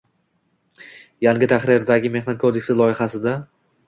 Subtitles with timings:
[1.25, 3.35] Yangi tahrirdagi Mehnat kodeksi loyihasida: